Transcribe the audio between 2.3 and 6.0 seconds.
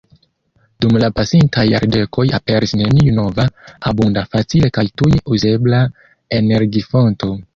aperis neniu nova, abunda, facile kaj tuj uzebla